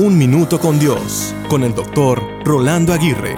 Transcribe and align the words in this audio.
Un 0.00 0.16
Minuto 0.16 0.60
con 0.60 0.78
Dios, 0.78 1.34
con 1.48 1.64
el 1.64 1.74
doctor 1.74 2.22
Rolando 2.44 2.92
Aguirre. 2.92 3.34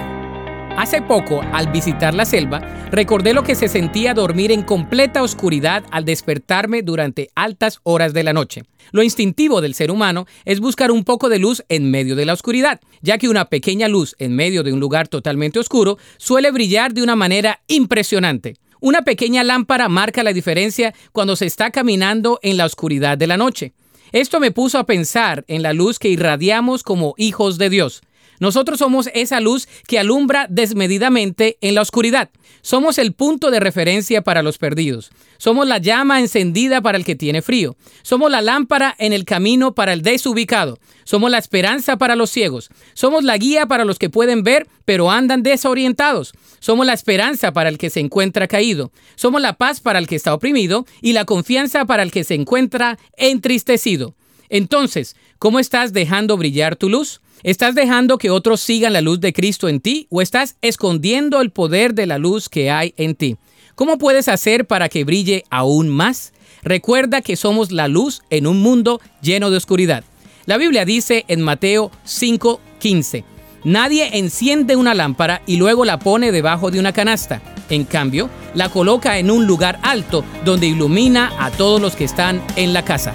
Hace 0.77 1.01
poco, 1.01 1.41
al 1.55 1.73
visitar 1.73 2.13
la 2.13 2.27
selva, 2.27 2.61
recordé 2.91 3.33
lo 3.33 3.45
que 3.45 3.55
se 3.55 3.67
sentía 3.67 4.13
dormir 4.13 4.53
en 4.53 4.63
completa 4.63 5.23
oscuridad 5.23 5.85
al 5.91 6.05
despertarme 6.05 6.83
durante 6.83 7.31
altas 7.35 7.81
horas 7.83 8.13
de 8.13 8.25
la 8.25 8.35
noche. 8.35 8.65
Lo 8.93 9.03
instintivo 9.03 9.63
del 9.63 9.73
ser 9.73 9.91
humano 9.91 10.27
es 10.45 10.61
buscar 10.61 10.91
un 10.91 11.05
poco 11.05 11.31
de 11.31 11.39
luz 11.39 11.65
en 11.71 11.91
medio 11.91 12.15
de 12.15 12.27
la 12.27 12.35
oscuridad, 12.35 12.79
ya 13.01 13.17
que 13.17 13.31
una 13.31 13.47
pequeña 13.47 13.89
luz 13.89 14.15
en 14.19 14.37
medio 14.37 14.63
de 14.63 14.75
un 14.75 14.81
lugar 14.81 15.09
totalmente 15.09 15.61
oscuro 15.61 15.97
suele 16.19 16.51
brillar 16.51 16.93
de 16.93 17.03
una 17.03 17.17
manera 17.17 17.63
impresionante. 17.69 18.57
Una 18.81 19.01
pequeña 19.01 19.45
lámpara 19.45 19.89
marca 19.89 20.23
la 20.23 20.35
diferencia 20.35 20.93
cuando 21.13 21.37
se 21.37 21.47
está 21.47 21.71
caminando 21.71 22.39
en 22.43 22.59
la 22.59 22.67
oscuridad 22.67 23.17
de 23.17 23.29
la 23.29 23.39
noche. 23.39 23.73
Esto 24.13 24.41
me 24.41 24.51
puso 24.51 24.79
a 24.79 24.87
pensar 24.87 25.45
en 25.47 25.63
la 25.63 25.73
luz 25.73 26.01
que 26.01 26.09
irradiamos 26.09 26.83
como 26.83 27.15
hijos 27.17 27.59
de 27.59 27.71
Dios. 27.71 28.03
Nosotros 28.41 28.79
somos 28.79 29.09
esa 29.15 29.39
luz 29.39 29.69
que 29.87 29.99
alumbra 29.99 30.47
desmedidamente 30.49 31.59
en 31.61 31.75
la 31.75 31.83
oscuridad. 31.83 32.31
Somos 32.63 32.99
el 32.99 33.13
punto 33.13 33.51
de 33.51 33.61
referencia 33.61 34.23
para 34.23 34.43
los 34.43 34.59
perdidos. 34.59 35.11
Somos 35.39 35.69
la 35.69 35.79
llama 35.79 36.21
encendida 36.21 36.81
para 36.81 36.99
el 36.99 37.05
que 37.05 37.15
tiene 37.15 37.43
frío. 37.43 37.77
Somos 38.03 38.31
la 38.31 38.41
lámpara 38.41 38.97
en 38.99 39.13
el 39.13 39.25
camino 39.25 39.75
para 39.75 39.93
el 39.93 40.03
desubicado. 40.03 40.79
Somos 41.05 41.31
la 41.31 41.39
esperanza 41.39 41.99
para 41.99 42.17
los 42.17 42.31
ciegos. 42.31 42.71
Somos 42.95 43.25
la 43.25 43.37
guía 43.37 43.67
para 43.67 43.85
los 43.85 43.99
que 43.99 44.11
pueden 44.11 44.43
ver 44.43 44.67
pero 44.85 45.11
andan 45.11 45.45
desorientados. 45.45 46.33
Somos 46.59 46.85
la 46.85 46.95
esperanza 46.95 47.53
para 47.53 47.69
el 47.69 47.79
que 47.79 47.91
se 47.91 48.01
encuentra 48.01 48.49
caído. 48.49 48.91
Somos 49.15 49.41
la 49.41 49.53
paz 49.53 49.81
para 49.81 49.99
el 49.99 50.09
que 50.09 50.17
está 50.17 50.35
oprimido 50.35 50.85
y 51.01 51.13
la 51.13 51.25
confianza 51.25 51.85
para 51.85 52.03
el 52.03 52.11
que 52.11 52.25
se 52.25 52.35
encuentra 52.35 52.99
entristecido. 53.17 54.15
Entonces, 54.49 55.15
¿cómo 55.39 55.61
estás 55.61 55.93
dejando 55.93 56.37
brillar 56.37 56.75
tu 56.75 56.89
luz? 56.89 57.21
¿Estás 57.43 57.75
dejando 57.75 58.19
que 58.19 58.29
otros 58.29 58.61
sigan 58.61 58.93
la 58.93 59.01
luz 59.01 59.19
de 59.19 59.33
Cristo 59.33 59.69
en 59.69 59.81
ti 59.81 60.07
o 60.11 60.21
estás 60.21 60.57
escondiendo 60.61 61.41
el 61.41 61.51
poder 61.51 61.95
de 61.95 62.07
la 62.07 62.19
luz 62.19 62.51
que 62.51 62.71
hay 62.71 62.93
en 62.99 63.15
ti? 63.15 63.37
¿Cómo 63.75 63.97
puedes 63.97 64.29
hacer 64.29 64.67
para 64.67 64.91
que 64.91 65.05
brille 65.05 65.45
aún 65.49 65.89
más? 65.89 66.35
Recuerda 66.63 67.23
que 67.23 67.37
somos 67.37 67.73
la 67.73 67.89
luz 67.89 68.21
en 68.29 68.47
un 68.47 68.61
mundo 68.61 69.01
lleno 69.23 69.51
de 69.51 69.57
oscuridad. 69.57 70.05
La 70.45 70.59
Biblia 70.59 70.85
dice 70.85 71.25
en 71.29 71.41
Mateo 71.41 71.91
5:15, 72.05 73.25
Nadie 73.65 74.19
enciende 74.19 74.77
una 74.77 74.93
lámpara 74.95 75.41
y 75.47 75.57
luego 75.57 75.87
la 75.87 75.99
pone 75.99 76.33
debajo 76.33 76.71
de 76.71 76.79
una 76.79 76.93
canasta. 76.93 77.41
En 77.71 77.85
cambio, 77.85 78.29
la 78.55 78.69
coloca 78.69 79.19
en 79.19 79.31
un 79.31 79.47
lugar 79.47 79.79
alto 79.83 80.25
donde 80.45 80.67
ilumina 80.67 81.33
a 81.39 81.51
todos 81.51 81.81
los 81.81 81.97
que 81.97 82.05
están 82.05 82.43
en 82.57 82.75
la 82.75 82.85
casa. 82.85 83.15